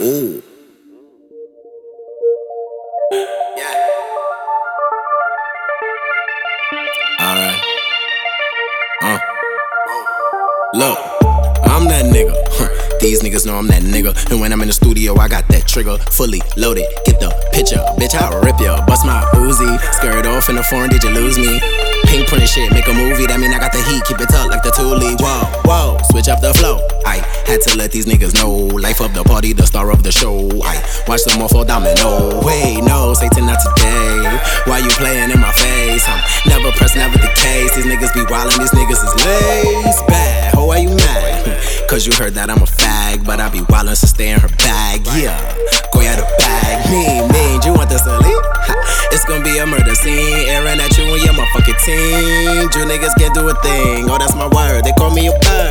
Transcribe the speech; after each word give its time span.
Ooh. 0.00 0.40
Yeah. 3.10 3.74
Alright. 7.20 7.60
Uh. 9.02 9.18
Look, 10.74 10.98
I'm 11.64 11.88
that 11.88 12.04
nigga. 12.14 13.00
These 13.00 13.22
niggas 13.22 13.44
know 13.44 13.56
I'm 13.56 13.66
that 13.66 13.82
nigga. 13.82 14.14
And 14.30 14.40
when 14.40 14.52
I'm 14.52 14.60
in 14.60 14.68
the 14.68 14.72
studio, 14.72 15.16
I 15.16 15.26
got 15.26 15.48
that 15.48 15.66
trigger 15.66 15.98
fully 16.12 16.42
loaded. 16.56 16.84
Get 17.04 17.18
the 17.18 17.30
picture, 17.52 17.82
bitch, 17.98 18.14
I'll 18.14 18.40
rip 18.40 18.60
ya. 18.60 18.84
Bust 18.86 19.04
my 19.04 19.24
Uzi, 19.34 19.80
skirt 19.94 20.26
off 20.26 20.48
in 20.48 20.54
the 20.54 20.62
foreign, 20.62 20.90
did 20.90 21.02
you 21.02 21.10
lose 21.10 21.36
me? 21.38 21.58
Pink 22.04 22.28
print 22.28 22.48
shit, 22.48 22.70
make 22.72 22.86
a 22.86 22.94
movie, 22.94 23.26
that 23.26 23.40
mean 23.40 23.52
I 23.52 23.58
got 23.58 23.72
the 23.72 23.82
heat, 23.82 24.04
keep 24.04 24.20
it 24.20 24.28
tucked 24.28 24.50
like 24.50 24.62
the 24.62 24.70
Thule. 24.70 25.00
Whoa, 25.18 25.42
whoa, 25.64 25.98
switch 26.10 26.28
up 26.28 26.40
the 26.40 26.54
flow. 26.54 26.78
Had 27.48 27.62
to 27.62 27.78
let 27.78 27.92
these 27.92 28.04
niggas 28.04 28.34
know. 28.36 28.52
Life 28.76 29.00
of 29.00 29.14
the 29.14 29.24
party, 29.24 29.54
the 29.54 29.64
star 29.64 29.90
of 29.90 30.02
the 30.02 30.12
show. 30.12 30.52
I 30.60 30.84
watch 31.08 31.24
them 31.24 31.40
all 31.40 31.48
fall 31.48 31.64
domino. 31.64 32.44
Wait, 32.44 32.84
no, 32.84 33.14
Satan, 33.14 33.46
not 33.48 33.56
today. 33.64 34.20
Why 34.68 34.84
you 34.84 34.92
playing 35.00 35.32
in 35.32 35.40
my 35.40 35.50
face? 35.52 36.04
I'm 36.04 36.20
never 36.44 36.70
pressed, 36.76 36.96
never 36.96 37.16
the 37.16 37.32
case. 37.32 37.72
These 37.74 37.88
niggas 37.88 38.12
be 38.12 38.20
wildin', 38.28 38.60
these 38.60 38.76
niggas 38.76 39.00
is 39.00 39.14
lace 39.24 40.02
bad. 40.04 40.54
Ho, 40.56 40.66
why 40.66 40.84
you 40.84 40.90
mad? 40.92 41.88
Cause 41.88 42.04
you 42.06 42.12
heard 42.20 42.34
that 42.34 42.50
I'm 42.50 42.60
a 42.60 42.68
fag, 42.68 43.24
but 43.24 43.40
I 43.40 43.48
be 43.48 43.60
wildin', 43.72 43.96
so 43.96 44.06
stay 44.06 44.28
in 44.28 44.40
her 44.40 44.52
bag. 44.60 45.08
Yeah, 45.16 45.40
go 45.96 46.04
out 46.04 46.20
the 46.20 46.28
bag. 46.36 46.84
Mean, 46.92 47.32
mean, 47.32 47.60
Do 47.64 47.72
you 47.72 47.74
want 47.74 47.88
the 47.88 47.96
silly? 47.96 48.28
It's 49.08 49.24
gonna 49.24 49.42
be 49.42 49.56
a 49.56 49.64
murder 49.64 49.94
scene, 49.96 50.52
airing 50.52 50.80
at 50.84 50.92
you 51.00 51.08
and 51.08 51.24
your 51.24 51.32
motherfucking 51.32 51.80
team. 51.80 52.68
You 52.76 52.84
niggas 52.84 53.16
can't 53.16 53.32
do 53.32 53.48
a 53.48 53.54
thing. 53.64 54.04
Oh, 54.04 54.18
that's 54.20 54.36
my 54.36 54.48
word. 54.52 54.84
They 54.84 54.92
call 54.92 55.16
me 55.16 55.28
a 55.28 55.32
bird. 55.32 55.67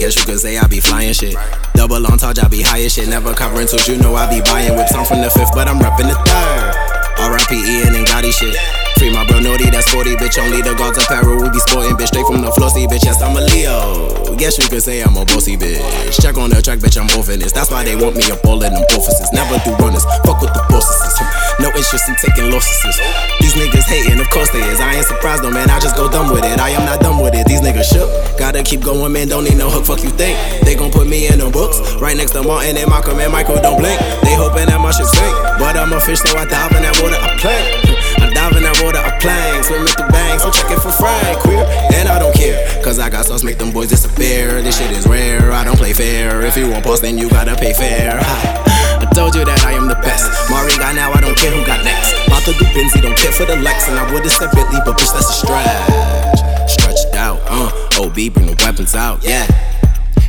Guess 0.00 0.16
you 0.16 0.24
could 0.24 0.40
say 0.40 0.56
I 0.56 0.66
be 0.66 0.80
flying 0.80 1.12
shit. 1.12 1.36
Double 1.74 2.00
on 2.06 2.16
touch, 2.16 2.38
I 2.40 2.48
be 2.48 2.62
high 2.62 2.80
as 2.80 2.94
shit. 2.94 3.06
Never 3.06 3.34
covering 3.34 3.68
till 3.68 3.84
you 3.84 4.00
know 4.00 4.16
I 4.16 4.24
be 4.32 4.40
buying 4.40 4.72
whips. 4.72 4.94
I'm 4.96 5.04
from 5.04 5.20
the 5.20 5.28
fifth, 5.28 5.52
but 5.52 5.68
I'm 5.68 5.76
reppin' 5.76 6.08
the 6.08 6.16
third. 6.24 6.72
R.I.P. 7.20 7.52
Ian 7.52 7.94
and 7.94 8.06
Gotti 8.08 8.32
shit. 8.32 8.56
Free 8.96 9.12
my 9.12 9.28
bro 9.28 9.40
Naughty, 9.40 9.68
that's 9.68 9.92
40, 9.92 10.16
bitch. 10.16 10.40
Only 10.40 10.62
the 10.62 10.72
gods 10.72 10.96
apparel. 10.96 11.36
We 11.36 11.50
be 11.52 11.60
sporting, 11.60 12.00
bitch. 12.00 12.08
Straight 12.08 12.24
from 12.24 12.40
the 12.40 12.50
flossy, 12.52 12.88
bitch. 12.88 13.04
Yes, 13.04 13.20
I'm 13.20 13.36
a 13.36 13.44
Leo. 13.44 14.36
Guess 14.36 14.56
you 14.56 14.64
could 14.72 14.82
say 14.82 15.02
I'm 15.04 15.16
a 15.20 15.24
bossy, 15.26 15.58
bitch. 15.60 16.16
Check 16.16 16.38
on 16.38 16.48
the 16.48 16.62
track, 16.64 16.80
bitch. 16.80 16.96
I'm 16.96 17.04
orphanist. 17.12 17.54
That's 17.54 17.70
why 17.70 17.84
they 17.84 17.94
want 17.94 18.16
me 18.16 18.24
up 18.32 18.40
all 18.48 18.56
in 18.64 18.72
them 18.72 18.84
offices. 18.96 19.28
Never 19.36 19.60
do 19.68 19.76
runners. 19.84 20.04
Fuck 20.24 20.40
with 20.40 20.56
the 20.56 20.64
bosses. 20.72 21.20
Interest 21.80 22.12
in 22.12 22.16
taking 22.20 22.52
losses. 22.52 23.00
These 23.40 23.56
niggas 23.56 23.88
hating, 23.88 24.20
of 24.20 24.28
course 24.28 24.52
they 24.52 24.60
is. 24.60 24.80
I 24.84 25.00
ain't 25.00 25.06
surprised 25.08 25.42
though, 25.42 25.50
man. 25.50 25.70
I 25.70 25.80
just 25.80 25.96
go 25.96 26.12
dumb 26.12 26.28
with 26.28 26.44
it. 26.44 26.60
I 26.60 26.76
am 26.76 26.84
not 26.84 27.00
dumb 27.00 27.22
with 27.24 27.32
it. 27.32 27.48
These 27.48 27.62
niggas 27.62 27.88
shook. 27.88 28.04
Gotta 28.36 28.62
keep 28.62 28.84
going, 28.84 29.10
man. 29.10 29.28
Don't 29.28 29.44
need 29.44 29.56
no 29.56 29.70
hook. 29.70 29.86
Fuck 29.88 30.04
you 30.04 30.12
think. 30.12 30.36
They 30.60 30.76
gon' 30.76 30.92
put 30.92 31.08
me 31.08 31.32
in 31.32 31.38
the 31.40 31.48
books. 31.48 31.80
Right 31.96 32.14
next 32.14 32.32
to 32.36 32.42
Martin 32.42 32.76
and 32.76 32.84
Malcolm 32.84 33.18
and 33.18 33.32
Michael. 33.32 33.56
Don't 33.64 33.80
blink. 33.80 33.96
They 34.20 34.36
hoping 34.36 34.68
that 34.68 34.76
my 34.76 34.92
shit 34.92 35.08
sink. 35.08 35.32
But 35.56 35.72
I'm 35.80 35.88
a 35.96 36.00
fish, 36.04 36.20
so 36.20 36.36
I 36.36 36.44
dive 36.44 36.76
in 36.76 36.84
that 36.84 37.00
water. 37.00 37.16
I 37.16 37.32
play. 37.40 37.64
I 38.24 38.28
dive 38.28 38.60
in 38.60 38.62
that 38.68 38.76
water. 38.84 39.00
I 39.00 39.16
plank. 39.16 39.64
Swimming 39.64 39.88
through 39.96 40.12
banks. 40.12 40.44
I'm 40.44 40.52
checking 40.52 40.84
for 40.84 40.92
Frank. 40.92 41.40
Queer. 41.40 41.64
And 41.96 42.12
I 42.12 42.20
don't 42.20 42.36
care. 42.36 42.60
Cause 42.84 43.00
I 43.00 43.08
got 43.08 43.24
sauce, 43.24 43.42
make 43.42 43.56
them 43.56 43.72
boys 43.72 43.88
disappear. 43.88 44.60
This 44.60 44.76
shit 44.76 44.92
is 44.92 45.08
rare. 45.08 45.48
I 45.50 45.64
don't 45.64 45.80
play 45.80 45.96
fair. 45.96 46.44
If 46.44 46.60
you 46.60 46.68
want 46.68 46.84
pause, 46.84 47.00
then 47.00 47.16
you 47.16 47.30
gotta 47.32 47.56
pay 47.56 47.72
fair. 47.72 48.20
I 48.20 49.08
told 49.16 49.34
you 49.34 49.48
that 49.48 49.64
I 49.64 49.72
am 49.72 49.88
the 49.88 49.96
best. 50.04 50.28
Got 50.80 50.94
now, 50.94 51.12
I 51.12 51.19
don't 51.30 51.38
care 51.38 51.52
who 51.52 51.64
got 51.64 51.84
next. 51.84 52.10
To 52.40 52.52
do 52.52 52.64
Benzie, 52.72 53.02
don't 53.02 53.16
care 53.18 53.30
for 53.32 53.44
the 53.44 53.54
Lex. 53.56 53.86
And 53.88 53.98
I 53.98 54.10
would've 54.10 54.32
said 54.32 54.50
Bentley, 54.52 54.80
but 54.84 54.96
bitch, 54.96 55.12
that's 55.12 55.28
a 55.28 55.32
stretch. 55.44 56.70
Stretched 56.70 57.14
out, 57.14 57.38
uh. 57.44 58.02
OB, 58.02 58.14
bring 58.32 58.46
the 58.46 58.56
weapons 58.64 58.94
out, 58.94 59.22
yeah. 59.22 59.46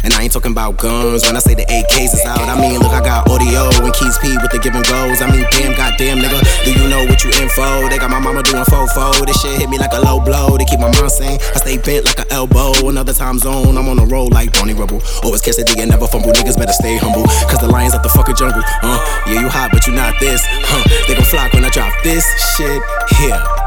And 0.04 0.14
I 0.14 0.24
ain't 0.24 0.34
talking 0.34 0.52
about 0.52 0.78
guns 0.78 1.24
when 1.24 1.36
I 1.36 1.40
say 1.40 1.54
the 1.54 1.66
AKs 1.66 2.14
is 2.14 2.26
out. 2.26 2.42
I 2.42 2.60
mean, 2.60 2.80
look, 2.80 2.92
I 2.92 3.02
got 3.02 3.30
audio 3.30 3.70
and 3.86 3.94
Keys 3.94 4.18
P 4.18 4.34
with 4.42 4.50
the 4.50 4.58
giving 4.58 4.82
goals. 4.82 5.22
I 5.22 5.30
mean, 5.30 5.46
damn, 5.54 5.78
goddamn, 5.78 6.18
nigga, 6.18 6.42
do 6.66 6.74
you 6.74 6.90
know 6.90 7.06
what 7.06 7.24
you 7.24 7.30
info? 7.38 7.88
They 7.90 7.98
got 8.02 8.10
my 8.10 8.20
mama 8.20 8.42
doing 8.42 8.66
fofo. 8.66 9.14
This 9.26 9.40
shit 9.42 9.62
hit 9.62 9.70
me 9.70 9.78
like 9.78 9.94
a 9.94 10.02
low 10.02 10.20
blow. 10.20 10.58
They 10.58 10.66
keep 10.66 10.80
my 10.80 10.90
mind 10.90 11.12
sane. 11.12 11.38
I 11.54 11.58
stay 11.62 11.78
bent 11.78 12.06
like 12.06 12.20
an 12.20 12.30
elbow. 12.32 12.74
Another 12.90 13.14
time 13.14 13.38
zone, 13.38 13.78
I'm 13.78 13.88
on 13.88 13.98
the 13.98 14.06
road 14.06 14.34
like 14.34 14.54
Barney 14.54 14.74
Rubble. 14.74 15.02
Always 15.24 15.42
catch 15.42 15.58
the 15.58 15.64
D 15.64 15.80
and 15.82 15.92
never 15.92 16.08
fumble. 16.08 16.34
Niggas 16.34 16.58
better 16.58 16.74
stay 16.74 16.98
humble. 16.98 17.30
Cause 17.46 17.60
the 17.62 17.70
lions 17.70 17.94
at 17.94 18.02
the 18.02 18.10
fucking 18.10 18.36
jungle. 18.36 18.64
Uh, 18.82 18.98
yeah, 19.28 19.42
you 19.42 19.50
hot, 19.50 19.70
but 19.72 19.86
you 19.86 19.94
not 19.94 20.18
this. 20.20 20.42
Huh, 20.66 20.82
they 21.08 21.14
gon' 21.14 21.26
flock 21.26 21.54
when 21.54 21.66
I 21.66 21.70
drop 21.70 21.94
this 22.04 22.26
shit 22.58 22.82
here. 23.22 23.61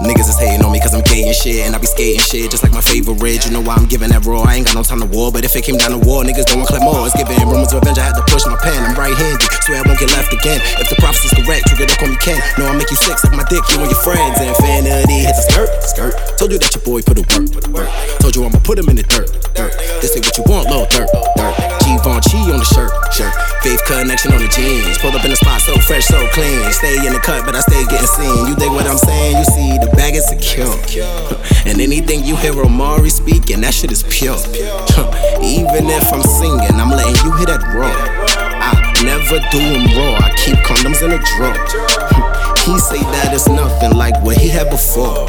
Niggas 0.00 0.32
is 0.32 0.38
hating 0.40 0.64
on 0.64 0.72
me 0.72 0.80
cause 0.80 0.96
I'm 0.96 1.04
gay 1.04 1.28
and 1.28 1.36
shit. 1.36 1.68
And 1.68 1.76
I 1.76 1.78
be 1.78 1.84
skating 1.84 2.24
shit 2.24 2.50
just 2.50 2.64
like 2.64 2.72
my 2.72 2.80
favorite. 2.80 3.44
You 3.44 3.52
know 3.52 3.60
why 3.60 3.76
I'm 3.76 3.84
giving 3.84 4.08
that 4.08 4.24
raw. 4.24 4.48
I 4.48 4.56
ain't 4.56 4.64
got 4.64 4.74
no 4.74 4.82
time 4.82 5.04
to 5.04 5.08
war. 5.08 5.28
But 5.28 5.44
if 5.44 5.52
it 5.52 5.60
came 5.60 5.76
down 5.76 5.92
to 5.92 6.00
war, 6.00 6.24
niggas 6.24 6.48
don't 6.48 6.64
want 6.64 6.72
more. 6.80 7.04
It's 7.04 7.12
giving 7.12 7.36
rumors 7.44 7.76
of 7.76 7.84
revenge. 7.84 8.00
I 8.00 8.08
had 8.08 8.16
to 8.16 8.24
push 8.24 8.48
my 8.48 8.56
pen. 8.56 8.80
I'm 8.80 8.96
right 8.96 9.12
handed. 9.12 9.44
Swear 9.68 9.80
I 9.80 9.84
won't 9.84 10.00
get 10.00 10.08
left 10.16 10.32
again. 10.32 10.56
If 10.80 10.88
the 10.88 10.96
prophecy's 10.96 11.36
correct, 11.36 11.68
you 11.68 11.76
better 11.76 11.96
call 12.00 12.08
me 12.08 12.16
Ken. 12.16 12.40
No, 12.56 12.70
I 12.70 12.72
make 12.72 12.88
you 12.88 12.96
sick, 12.96 13.20
like 13.24 13.36
my 13.36 13.44
dick, 13.50 13.60
you 13.74 13.76
and 13.82 13.90
your 13.90 14.00
friends. 14.00 14.40
Infinity 14.40 15.26
hits 15.26 15.36
a 15.36 15.44
skirt, 15.52 15.70
skirt. 15.82 16.14
Told 16.40 16.54
you 16.54 16.58
that 16.60 16.72
your 16.72 16.84
boy 16.86 17.02
put 17.02 17.20
a 17.20 17.24
work, 17.26 17.68
work. 17.74 17.90
Told 18.24 18.32
you 18.32 18.46
I'ma 18.46 18.60
put 18.64 18.78
him 18.78 18.88
in 18.88 18.96
the 18.96 19.04
dirt, 19.04 19.28
dirt. 19.52 19.74
This 20.00 20.16
ain't 20.16 20.24
what 20.24 20.36
you 20.38 20.44
want, 20.48 20.70
little 20.70 20.88
dirt, 20.88 21.10
dirt. 21.36 21.56
Givenchy 21.84 22.38
on 22.54 22.62
the 22.62 22.68
shirt, 22.70 22.92
shirt. 23.10 23.34
Faith 23.66 23.82
Connexion 23.84 24.30
on 24.32 24.40
the 24.40 24.48
jeans. 24.48 24.96
Pulled 25.02 25.18
up 25.18 25.24
in 25.26 25.34
the 25.34 25.36
spot 25.36 25.49
fresh, 25.90 26.06
so 26.06 26.24
clean. 26.28 26.62
Stay 26.70 27.04
in 27.04 27.12
the 27.12 27.18
cut, 27.18 27.44
but 27.44 27.56
I 27.56 27.60
stay 27.66 27.82
getting 27.90 28.06
seen. 28.06 28.46
You 28.46 28.54
dig 28.54 28.70
what 28.70 28.86
I'm 28.86 28.96
saying? 28.96 29.36
You 29.38 29.44
see, 29.44 29.68
the 29.82 29.90
bag 29.96 30.14
is 30.14 30.26
secure. 30.28 30.70
And 31.66 31.78
anything 31.80 32.24
you 32.24 32.36
hear 32.36 32.54
Omari 32.56 33.10
speaking, 33.10 33.60
that 33.60 33.74
shit 33.74 33.92
is 33.92 34.02
pure. 34.04 34.34
Even 35.44 35.90
if 35.90 36.06
I'm 36.12 36.22
singing, 36.22 36.74
I'm 36.80 36.90
letting 36.90 37.18
you 37.22 37.30
hear 37.36 37.46
that 37.52 37.62
raw. 37.74 37.90
I 37.90 38.72
never 39.04 39.38
do 39.52 39.58
them 39.58 39.84
raw, 39.98 40.24
I 40.24 40.30
keep 40.40 40.56
condoms 40.64 41.02
in 41.02 41.10
a 41.10 41.20
drawer. 41.34 41.58
He 42.64 42.78
say 42.78 43.00
that 43.16 43.32
it's 43.32 43.48
nothing 43.48 43.96
like 43.96 44.14
what 44.22 44.36
he 44.36 44.48
had 44.48 44.70
before. 44.70 45.26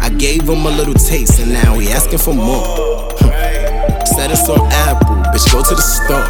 I 0.00 0.08
gave 0.10 0.42
him 0.42 0.66
a 0.66 0.70
little 0.70 0.94
taste 0.94 1.38
and 1.40 1.52
now 1.52 1.78
he 1.78 1.88
asking 1.88 2.18
for 2.18 2.34
more. 2.34 2.64
Said 4.06 4.30
it's 4.32 4.48
on 4.48 4.60
Apple, 4.88 5.16
bitch, 5.32 5.46
go 5.52 5.62
to 5.62 5.74
the 5.74 5.86
store. 5.94 6.28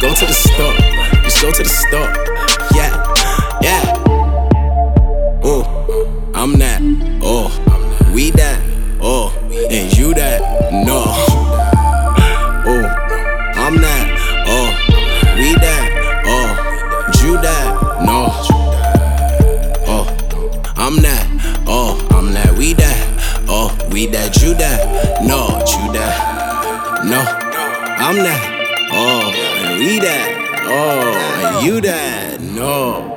go 0.00 0.14
to 0.14 0.26
the 0.26 0.32
store, 0.32 0.95
go 1.42 1.50
to 1.52 1.62
the 1.62 1.68
store. 1.68 2.12
Yeah, 2.74 2.92
yeah. 3.62 4.02
Oh. 5.44 5.72
I'm 6.34 6.52
that, 6.58 6.80
oh, 7.22 7.48
we 8.14 8.30
that, 8.32 8.62
oh, 9.00 9.32
and 9.70 9.96
you 9.96 10.12
that, 10.14 10.40
no. 10.70 11.02
Oh, 12.68 12.84
I'm 13.56 13.76
that, 13.80 14.44
oh, 14.46 14.68
we 15.36 15.54
that, 15.54 16.22
oh, 16.26 17.22
you 17.24 17.32
that, 17.40 18.04
no. 18.04 18.28
Oh, 19.88 20.06
I'm 20.76 20.96
that, 21.02 21.64
oh, 21.66 22.06
I'm 22.10 22.32
that, 22.34 22.52
we 22.58 22.74
that, 22.74 23.44
oh, 23.48 23.74
we 23.90 24.06
that, 24.08 24.36
you 24.42 24.54
that, 24.54 25.22
no, 25.24 25.48
you 25.58 25.92
that, 25.94 27.04
no. 27.06 27.20
I'm 27.98 28.16
that, 28.16 28.88
oh, 28.92 29.32
and 29.64 29.78
we 29.80 29.98
that, 30.00 30.35
oh, 30.68 31.60
you 31.64 31.80
that, 31.80 32.40
no. 32.40 33.15